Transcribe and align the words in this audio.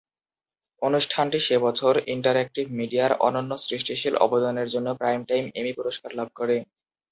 অনুষ্ঠানটি 0.81 1.39
সে 1.39 1.55
বছর 1.65 1.93
ইন্টারেক্টিভ 2.15 2.65
মিডিয়ায় 2.79 3.15
অনন্য 3.19 3.51
সৃষ্টিশীল 3.65 4.13
অবদানের 4.25 4.67
জন্য 4.67 4.87
প্রাইমটাইম 4.99 5.45
এমি 5.59 5.71
পুরস্কার 5.77 6.11
লাভ 6.19 6.29
করে। 6.35 6.55